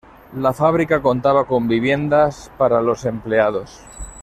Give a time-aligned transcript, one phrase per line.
[0.33, 3.81] La fábrica contaba con viviendas para los empleados.